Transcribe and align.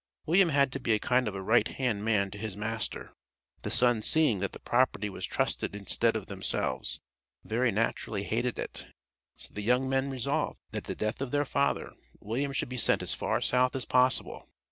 William 0.25 0.49
had 0.49 0.71
to 0.71 0.79
be 0.79 0.93
a 0.93 0.99
kind 0.99 1.27
of 1.27 1.35
a 1.35 1.43
right 1.43 1.67
hand 1.67 2.03
man 2.03 2.31
to 2.31 2.39
his 2.39 2.57
master. 2.57 3.13
The 3.61 3.69
sons 3.69 4.07
seeing 4.07 4.39
that 4.39 4.51
the 4.51 4.57
"property" 4.59 5.11
was 5.11 5.27
trusted 5.27 5.75
instead 5.75 6.15
of 6.15 6.25
themselves, 6.25 6.99
very 7.45 7.69
naturally 7.71 8.23
hated 8.23 8.57
it, 8.57 8.87
so 9.35 9.53
the 9.53 9.61
young 9.61 9.87
men 9.87 10.09
resolved 10.09 10.57
that 10.71 10.77
at 10.77 10.83
the 10.85 10.95
death 10.95 11.21
of 11.21 11.29
their 11.29 11.45
father, 11.45 11.93
William 12.19 12.51
should 12.51 12.67
be 12.69 12.77
sent 12.77 13.03
as 13.03 13.13
far 13.13 13.41
south 13.41 13.75
as 13.75 13.85
possible. 13.85 14.49